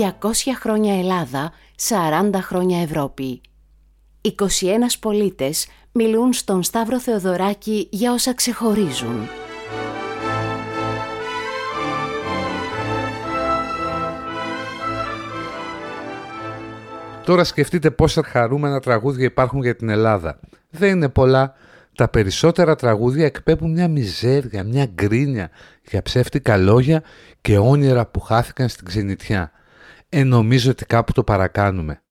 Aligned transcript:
200 0.00 0.06
χρόνια 0.60 0.98
Ελλάδα, 0.98 1.52
40 1.88 2.30
χρόνια 2.42 2.82
Ευρώπη. 2.82 3.40
21 4.22 4.32
πολίτες 5.00 5.66
μιλούν 5.92 6.32
στον 6.32 6.62
Σταύρο 6.62 7.00
Θεοδωράκη 7.00 7.88
για 7.90 8.12
όσα 8.12 8.34
ξεχωρίζουν. 8.34 9.28
Τώρα 17.24 17.44
σκεφτείτε 17.44 17.90
πόσα 17.90 18.22
χαρούμενα 18.22 18.80
τραγούδια 18.80 19.24
υπάρχουν 19.24 19.62
για 19.62 19.76
την 19.76 19.88
Ελλάδα. 19.88 20.40
Δεν 20.70 20.90
είναι 20.90 21.08
πολλά. 21.08 21.54
Τα 21.94 22.08
περισσότερα 22.08 22.74
τραγούδια 22.76 23.24
εκπέμπουν 23.24 23.70
μια 23.70 23.88
μιζέρια, 23.88 24.64
μια 24.64 24.86
γκρίνια 24.94 25.50
για 25.90 26.02
ψεύτικα 26.02 26.56
λόγια 26.56 27.02
και 27.40 27.58
όνειρα 27.58 28.06
που 28.06 28.20
χάθηκαν 28.20 28.68
στην 28.68 28.86
ξενιτιά. 28.86 29.52
Ε, 30.12 30.24
νομίζω 30.24 30.70
ότι 30.70 30.84
κάπου 30.84 31.12
το 31.12 31.24
παρακάνουμε. 31.24 32.02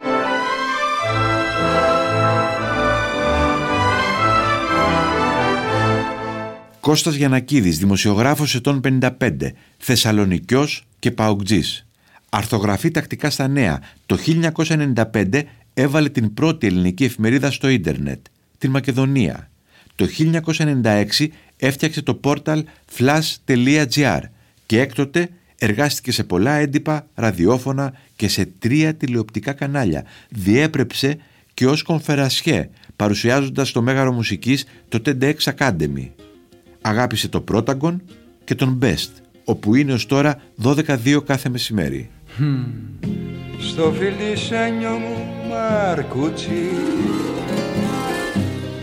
Κώστας 6.79 7.15
Γιανακίδης, 7.15 7.77
δημοσιογράφος 7.77 8.55
ετών 8.55 8.81
55, 8.83 9.53
Θεσσαλονικιός 9.77 10.87
και 10.99 11.11
Παουτζής. 11.11 11.87
Αρθογραφεί 12.29 12.91
τακτικά 12.91 13.29
στα 13.29 13.47
νέα. 13.47 13.81
Το 14.05 14.17
1995 14.17 15.43
έβαλε 15.73 16.09
την 16.09 16.33
πρώτη 16.33 16.67
ελληνική 16.67 17.03
εφημερίδα 17.03 17.51
στο 17.51 17.67
ίντερνετ, 17.67 18.25
την 18.57 18.69
Μακεδονία. 18.69 19.49
Το 19.95 20.05
1996 20.05 21.27
έφτιαξε 21.57 22.01
το 22.01 22.13
πόρταλ 22.13 22.65
flash.gr 22.97 24.21
και 24.65 24.79
έκτοτε 24.79 25.29
εργάστηκε 25.59 26.11
σε 26.11 26.23
πολλά 26.23 26.51
έντυπα, 26.51 27.07
ραδιόφωνα 27.15 27.93
και 28.15 28.27
σε 28.27 28.45
τρία 28.59 28.93
τηλεοπτικά 28.93 29.53
κανάλια. 29.53 30.05
Διέπρεψε 30.29 31.17
και 31.53 31.67
ως 31.67 31.83
κονφερασιέ, 31.83 32.69
παρουσιάζοντας 32.95 33.71
το 33.71 33.81
Μέγαρο 33.81 34.11
Μουσικής 34.11 34.65
το 34.89 35.01
TEDx 35.05 35.33
Academy. 35.57 36.09
Αγάπησε 36.81 37.27
το 37.27 37.41
Πρόταγκον 37.41 38.01
και 38.43 38.55
τον 38.55 38.79
Best, 38.81 39.11
όπου 39.43 39.75
είναι 39.75 39.93
ως 39.93 40.05
τώρα 40.05 40.41
12-2 40.63 41.23
κάθε 41.25 41.49
μεσημέρι. 41.49 42.09
Στο 43.59 43.93
φιλισένιο 43.99 44.89
μου 44.89 45.27
Μαρκούτσι 45.49 46.69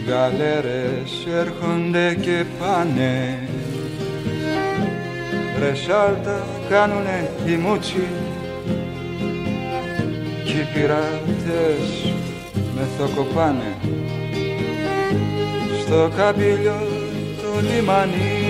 Γαλέρες 0.09 1.27
έρχονται 1.35 2.15
και 2.21 2.45
πάνε 2.59 3.39
Ρε 5.61 5.75
σάλτα 5.75 6.47
κάνουνε 6.69 7.31
οι 7.47 7.57
μούτσι 7.57 8.07
Κι 10.45 10.53
οι 10.53 10.67
πειράτες 10.75 12.13
με 12.75 12.87
θοκοπάνε 12.99 13.77
Στο 15.85 16.11
καμπύλιο 16.17 16.87
το 17.43 17.61
λιμανί 17.61 18.46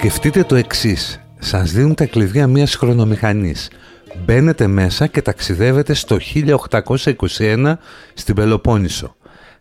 Σκεφτείτε 0.00 0.42
το 0.42 0.54
εξής. 0.54 1.20
Σας 1.38 1.72
δίνουν 1.72 1.94
τα 1.94 2.06
κλειδιά 2.06 2.46
μιας 2.46 2.74
χρονομηχανής. 2.74 3.70
Μπαίνετε 4.24 4.66
μέσα 4.66 5.06
και 5.06 5.22
ταξιδεύετε 5.22 5.94
στο 5.94 6.18
1821 7.38 7.74
στην 8.14 8.34
Πελοπόννησο. 8.34 9.16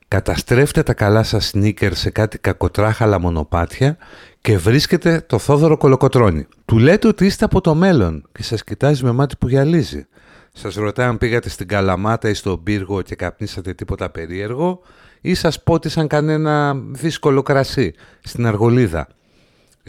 Καταστρέφτε 0.08 0.84
τα 0.84 0.94
καλά 0.94 1.24
σας 1.24 1.46
σνίκερ 1.48 1.96
σε 1.96 2.10
κάτι 2.10 2.38
κακοτράχαλα 2.38 3.20
μονοπάτια 3.20 3.98
και 4.42 4.58
βρίσκετε 4.58 5.24
το 5.28 5.38
Θόδωρο 5.38 5.78
Κολοκοτρώνη. 5.78 6.48
Του 6.66 6.78
λέτε 6.78 7.08
ότι 7.08 7.26
είστε 7.26 7.46
από 7.46 7.62
το 7.62 7.76
μέλλον 7.76 8.28
και 8.32 8.44
σας 8.44 8.64
κοιτάζει 8.64 9.04
με 9.04 9.12
μάτι 9.12 9.36
που 9.40 9.48
γυαλίζει. 9.48 10.08
Σας 10.54 10.76
ρωτάει 10.76 11.08
αν 11.08 11.18
πήγατε 11.18 11.50
στην 11.50 11.68
Καλαμάτα 11.68 12.30
ή 12.30 12.34
στον 12.34 12.64
Πύργο 12.64 13.02
και 13.02 13.16
καπνίσατε 13.16 13.74
τίποτα 13.74 14.10
περίεργο 14.10 14.82
ή 15.22 15.34
σας 15.34 15.64
πότισαν 15.64 16.08
κανένα 16.08 16.76
δύσκολο 16.92 17.42
κρασί 17.42 17.94
στην 18.24 18.46
Αργολίδα. 18.46 19.08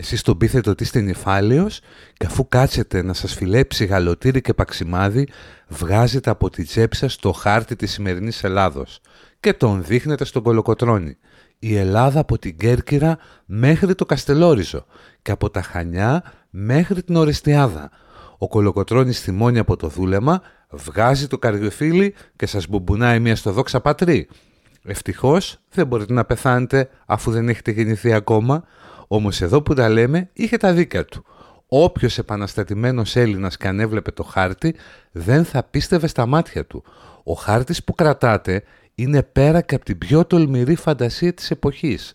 Εσείς 0.03 0.23
τον 0.23 0.37
πείθετε 0.37 0.71
ότι 0.71 0.83
είστε 0.83 1.01
νυφάλιος 1.01 1.81
και 2.15 2.27
αφού 2.27 2.49
κάτσετε 2.49 3.03
να 3.03 3.13
σας 3.13 3.35
φιλέψει 3.35 3.85
γαλοτήρι 3.85 4.41
και 4.41 4.55
παξιμάδι 4.55 5.29
βγάζετε 5.69 6.31
από 6.31 6.51
τη 6.51 6.65
τσέπη 6.65 6.97
σας 6.97 7.17
το 7.17 7.33
χάρτη 7.33 7.77
της 7.77 7.93
σημερινής 7.93 8.45
Ελλάδος 8.45 9.01
και 9.41 9.53
τον 9.53 9.85
δείχνετε 9.85 10.25
στον 10.25 10.43
Κολοκοτρώνη. 10.43 11.17
Η 11.59 11.77
Ελλάδα 11.77 12.21
από 12.21 12.39
την 12.39 12.57
Κέρκυρα 12.57 13.19
μέχρι 13.47 13.95
το 13.95 14.07
Καστελόριζο 14.07 14.87
και 15.23 15.31
από 15.31 15.51
τα 15.51 15.63
Χανιά 15.63 16.23
μέχρι 16.51 17.03
την 17.03 17.17
Ορεστιάδα. 17.17 17.91
Ο 18.39 18.49
Κολοκοτρώνης 18.49 19.21
θυμώνει 19.21 19.59
από 19.59 19.77
το 19.77 19.89
δούλεμα, 19.89 20.43
βγάζει 20.71 21.27
το 21.27 21.39
καρδιοφύλι 21.39 22.15
και 22.37 22.47
σας 22.47 22.67
μπουμπουνάει 22.69 23.21
μια 23.21 23.37
στο 23.37 23.53
δόξα 23.53 23.81
πατρί. 23.81 24.29
Ευτυχώς 24.85 25.59
δεν 25.71 25.87
μπορείτε 25.87 26.13
να 26.13 26.25
πεθάνετε 26.25 26.89
αφού 27.07 27.31
δεν 27.31 27.49
έχετε 27.49 27.71
γεννηθεί 27.71 28.13
ακόμα, 28.13 28.65
όμως 29.13 29.41
εδώ 29.41 29.63
που 29.63 29.75
τα 29.75 29.89
λέμε 29.89 30.29
είχε 30.33 30.57
τα 30.57 30.73
δίκαια 30.73 31.05
του. 31.05 31.25
Όποιος 31.67 32.19
επαναστατημένος 32.19 33.17
Έλληνας 33.17 33.57
και 33.57 33.69
αν 33.69 33.81
έβλεπε 33.81 34.11
το 34.11 34.23
χάρτη 34.23 34.75
δεν 35.11 35.45
θα 35.45 35.63
πίστευε 35.63 36.07
στα 36.07 36.27
μάτια 36.27 36.67
του. 36.67 36.85
Ο 37.25 37.33
χάρτης 37.33 37.85
που 37.85 37.95
κρατάτε 37.95 38.63
είναι 38.95 39.23
πέρα 39.23 39.61
και 39.61 39.75
από 39.75 39.85
την 39.85 39.99
πιο 39.99 40.25
τολμηρή 40.25 40.75
φαντασία 40.75 41.35
της 41.35 41.51
εποχής. 41.51 42.15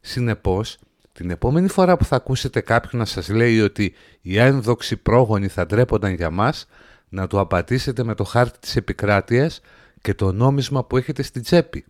Συνεπώς, 0.00 0.78
την 1.12 1.30
επόμενη 1.30 1.68
φορά 1.68 1.96
που 1.96 2.04
θα 2.04 2.16
ακούσετε 2.16 2.60
κάποιον 2.60 3.00
να 3.00 3.06
σας 3.06 3.28
λέει 3.28 3.60
ότι 3.60 3.94
οι 4.20 4.38
ένδοξοι 4.38 4.96
πρόγονοι 4.96 5.48
θα 5.48 5.66
ντρέπονταν 5.66 6.14
για 6.14 6.30
μας, 6.30 6.66
να 7.08 7.26
του 7.26 7.38
απαντήσετε 7.38 8.04
με 8.04 8.14
το 8.14 8.24
χάρτη 8.24 8.58
της 8.58 8.76
επικράτειας 8.76 9.60
και 10.00 10.14
το 10.14 10.32
νόμισμα 10.32 10.84
που 10.84 10.96
έχετε 10.96 11.22
στην 11.22 11.42
τσέπη. 11.42 11.84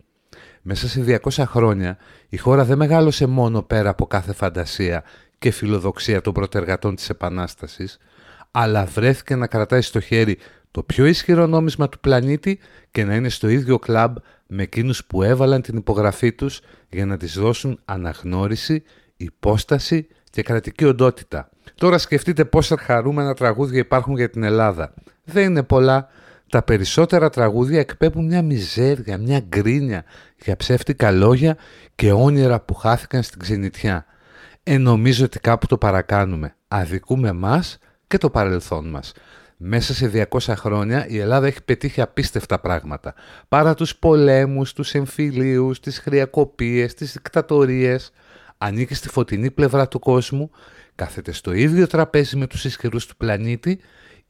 Μέσα 0.63 0.89
σε 0.89 1.21
200 1.31 1.45
χρόνια 1.47 1.97
η 2.29 2.37
χώρα 2.37 2.65
δεν 2.65 2.79
μεγάλωσε 2.79 3.27
μόνο 3.27 3.63
πέρα 3.63 3.91
από 3.91 4.07
κάθε 4.07 4.33
φαντασία 4.33 5.05
και 5.39 5.51
φιλοδοξία 5.51 6.21
των 6.21 6.33
προτεργατών 6.33 6.95
της 6.95 7.09
Επανάστασης, 7.09 7.99
αλλά 8.51 8.85
βρέθηκε 8.85 9.37
να 9.37 9.47
κρατάει 9.47 9.81
στο 9.81 10.01
χέρι 10.01 10.39
το 10.71 10.83
πιο 10.83 11.07
ισχυρό 11.07 11.47
νόμισμα 11.47 11.89
του 11.89 12.01
πλανήτη 12.01 12.59
και 12.91 13.05
να 13.05 13.15
είναι 13.15 13.29
στο 13.29 13.49
ίδιο 13.49 13.79
κλαμπ 13.79 14.17
με 14.47 14.63
εκείνους 14.63 15.05
που 15.05 15.23
έβαλαν 15.23 15.63
την 15.63 15.77
υπογραφή 15.77 16.33
τους 16.33 16.61
για 16.89 17.07
να 17.07 17.17
της 17.17 17.39
δώσουν 17.39 17.81
αναγνώριση, 17.85 18.83
υπόσταση 19.17 20.07
και 20.31 20.43
κρατική 20.43 20.85
οντότητα. 20.85 21.49
Τώρα 21.75 21.99
σκεφτείτε 21.99 22.45
πόσα 22.45 22.77
χαρούμενα 22.79 23.35
τραγούδια 23.35 23.79
υπάρχουν 23.79 24.17
για 24.17 24.31
την 24.31 24.43
Ελλάδα. 24.43 24.95
Δεν 25.25 25.45
είναι 25.45 25.63
πολλά, 25.63 26.09
τα 26.53 26.63
περισσότερα 26.63 27.31
τραγούδια 27.31 27.81
εκπέμπουν 27.81 28.25
μια 28.27 28.43
μιζέρια, 28.43 29.19
μια 29.19 29.41
γκρίνια 29.41 30.05
για 30.37 30.57
ψεύτικα 30.57 31.11
λόγια 31.11 31.57
και 31.95 32.13
όνειρα 32.13 32.61
που 32.61 32.75
χάθηκαν 32.75 33.23
στην 33.23 33.41
ξενιτιά. 33.41 34.07
Ε, 34.63 34.79
νομίζω 34.79 35.25
ότι 35.25 35.39
κάπου 35.39 35.67
το 35.67 35.79
παρακάνουμε. 35.79 36.57
Αδικούμε 36.69 37.33
μας 37.33 37.79
και 38.07 38.19
το 38.19 38.31
παρελθόν 38.31 38.89
μας. 38.89 39.13
Μέσα 39.57 39.95
σε 39.95 40.27
200 40.31 40.55
χρόνια 40.57 41.07
η 41.09 41.19
Ελλάδα 41.19 41.47
έχει 41.47 41.63
πετύχει 41.63 42.01
απίστευτα 42.01 42.61
πράγματα. 42.61 43.15
Παρά 43.49 43.75
τους 43.75 43.97
πολέμους, 43.97 44.73
τους 44.73 44.95
εμφυλίους, 44.95 45.81
τις 45.81 45.99
χρειακοπίες, 45.99 46.95
τις 46.95 47.13
δικτατορίες, 47.13 48.13
ανήκει 48.59 48.95
στη 48.95 49.09
φωτεινή 49.09 49.51
πλευρά 49.51 49.89
του 49.89 49.99
κόσμου, 49.99 50.51
κάθεται 50.95 51.33
στο 51.33 51.53
ίδιο 51.53 51.87
τραπέζι 51.87 52.37
με 52.37 52.47
τους 52.47 52.65
ισχυρούς 52.65 53.07
του 53.07 53.17
πλανήτη 53.17 53.81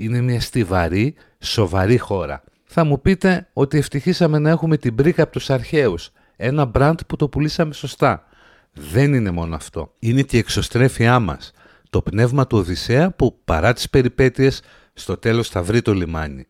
είναι 0.05 0.21
μια 0.21 0.41
στιβαρή, 0.41 1.15
σοβαρή 1.39 1.99
χώρα. 1.99 2.43
Θα 2.65 2.85
μου 2.85 3.01
πείτε 3.01 3.49
ότι 3.53 3.79
ευτυχήσαμε 3.79 4.39
να 4.39 4.51
έχουμε 4.51 4.77
την 4.77 4.95
πρίκα 4.95 5.23
από 5.23 5.33
τους 5.33 5.51
αρχαίους, 5.51 6.11
ένα 6.37 6.65
μπραντ 6.65 7.01
που 7.07 7.17
το 7.17 7.29
πουλήσαμε 7.29 7.73
σωστά. 7.75 8.25
Δεν 8.73 9.15
είναι 9.15 9.31
μόνο 9.31 9.55
αυτό. 9.55 9.93
Είναι 9.99 10.23
και 10.23 10.37
η 10.37 10.39
εξωστρέφειά 10.39 11.19
μας. 11.19 11.53
Το 11.91 12.03
πνεύμα 12.03 12.47
του 12.47 12.59
Οδυσσέα 12.59 13.11
που 13.11 13.39
παρά 13.45 13.73
τις 13.73 13.91
περιπέτειες 13.91 14.63
στο 14.93 15.17
τέλος 15.17 15.49
θα 15.49 15.63
βρει 15.63 15.83
το 15.83 15.95
λιμάνι. 15.95 16.47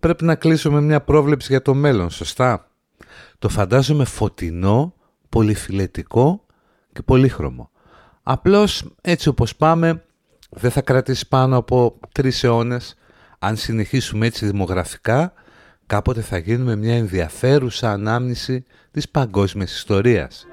Πρέπει 0.00 0.24
να 0.24 0.34
κλείσουμε 0.34 0.80
μια 0.80 1.00
πρόβλεψη 1.00 1.46
για 1.50 1.62
το 1.62 1.74
μέλλον, 1.74 2.10
σωστά; 2.10 2.70
Το 3.38 3.48
φαντάζομαι 3.48 4.04
φωτεινό, 4.04 4.94
πολυφιλετικό 5.28 6.44
και 6.92 7.02
πολύχρωμο. 7.02 7.70
Απλώς 8.22 8.84
έτσι 9.00 9.28
όπως 9.28 9.56
πάμε 9.56 10.04
δεν 10.50 10.70
θα 10.70 10.80
κρατήσει 10.80 11.28
πάνω 11.28 11.56
από 11.56 11.98
τρεις 12.12 12.44
αιώνες. 12.44 12.94
Αν 13.38 13.56
συνεχίσουμε 13.56 14.26
έτσι 14.26 14.46
δημογραφικά, 14.46 15.32
κάποτε 15.86 16.20
θα 16.20 16.38
γίνουμε 16.38 16.76
μια 16.76 16.96
ενδιαφέρουσα 16.96 17.92
ανάμνηση 17.92 18.64
της 18.90 19.08
παγκόσμιας 19.08 19.72
ιστορίας. 19.76 20.46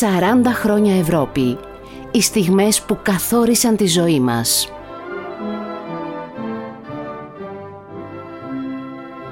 40 0.00 0.52
χρόνια 0.52 0.98
Ευρώπη. 0.98 1.69
Οι 2.12 2.20
στιγμές 2.20 2.82
που 2.82 2.98
καθόρισαν 3.02 3.76
τη 3.76 3.86
ζωή 3.86 4.20
μας. 4.20 4.68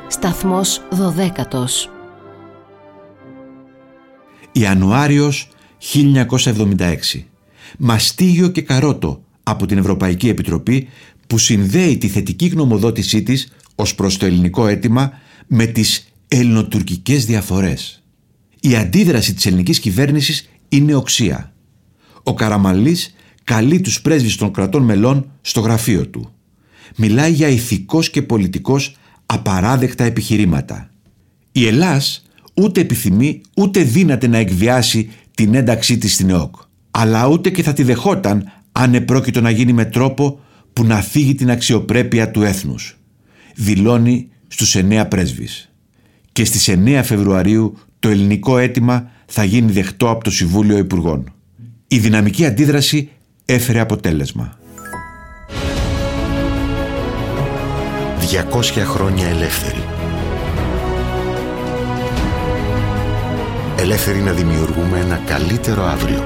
Σταθμός 0.08 0.82
12 0.90 1.44
Ιανουάριος 4.52 5.48
1976. 5.78 7.24
Μαστίγιο 7.78 8.48
και 8.48 8.62
καρότο 8.62 9.22
από 9.42 9.66
την 9.66 9.78
Ευρωπαϊκή 9.78 10.28
Επιτροπή 10.28 10.88
που 11.26 11.38
συνδέει 11.38 11.98
τη 11.98 12.08
θετική 12.08 12.46
γνωμοδότησή 12.46 13.22
της 13.22 13.52
ως 13.74 13.94
προς 13.94 14.16
το 14.16 14.26
ελληνικό 14.26 14.66
αίτημα 14.66 15.12
με 15.46 15.66
τις 15.66 16.12
ελληνοτουρκικές 16.28 17.24
διαφορές. 17.24 18.02
Η 18.60 18.76
αντίδραση 18.76 19.34
της 19.34 19.46
ελληνικής 19.46 19.80
κυβέρνησης 19.80 20.48
είναι 20.68 20.94
οξία. 20.94 21.52
Ο 22.22 22.34
Καραμαλής 22.34 23.14
καλεί 23.44 23.80
τους 23.80 24.00
πρέσβεις 24.00 24.36
των 24.36 24.52
κρατών 24.52 24.82
μελών 24.82 25.30
στο 25.40 25.60
γραφείο 25.60 26.06
του. 26.06 26.32
Μιλάει 26.96 27.32
για 27.32 27.48
ηθικός 27.48 28.10
και 28.10 28.22
πολιτικός 28.22 28.96
απαράδεκτα 29.26 30.04
επιχειρήματα. 30.04 30.90
Η 31.52 31.66
Ελλάς 31.66 32.26
ούτε 32.54 32.80
επιθυμεί 32.80 33.40
ούτε 33.56 33.82
δύναται 33.82 34.26
να 34.26 34.38
εκβιάσει 34.38 35.10
την 35.34 35.54
ένταξή 35.54 35.98
της 35.98 36.14
στην 36.14 36.30
ΕΟΚ. 36.30 36.54
Αλλά 36.90 37.26
ούτε 37.26 37.50
και 37.50 37.62
θα 37.62 37.72
τη 37.72 37.82
δεχόταν 37.82 38.52
αν 38.72 38.94
επρόκειτο 38.94 39.40
να 39.40 39.50
γίνει 39.50 39.72
με 39.72 39.84
τρόπο 39.84 40.40
που 40.72 40.84
να 40.84 41.00
φύγει 41.00 41.34
την 41.34 41.50
αξιοπρέπεια 41.50 42.30
του 42.30 42.42
έθνους. 42.42 42.98
Δηλώνει 43.54 44.28
στους 44.48 44.74
εννέα 44.74 45.08
πρέσβεις. 45.08 45.72
Και 46.32 46.44
στις 46.44 46.68
9 46.68 47.00
Φεβρουαρίου 47.04 47.78
το 47.98 48.08
ελληνικό 48.08 48.58
αίτημα 48.58 49.10
θα 49.26 49.44
γίνει 49.44 49.72
δεχτό 49.72 50.10
από 50.10 50.24
το 50.24 50.30
Συμβούλιο 50.30 50.78
Υπουργών. 50.78 51.32
Η 51.88 51.98
δυναμική 51.98 52.46
αντίδραση 52.46 53.10
έφερε 53.44 53.80
αποτέλεσμα. 53.80 54.58
200 58.52 58.62
χρόνια 58.84 59.28
ελεύθεροι. 59.28 59.82
Ελεύθεροι 63.78 64.18
να 64.18 64.32
δημιουργούμε 64.32 64.98
ένα 64.98 65.22
καλύτερο 65.26 65.82
αύριο. 65.82 66.24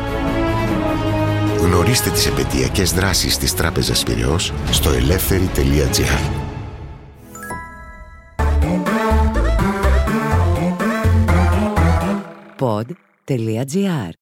Γνωρίστε 1.60 2.10
τις 2.10 2.26
επαιτειακές 2.26 2.92
δράσεις 2.92 3.38
της 3.38 3.54
Τράπεζας 3.54 4.02
Πυραιός 4.02 4.52
στο 4.70 4.90
ελεύθερη.gr 4.90 6.42
pod.gr. 12.62 14.21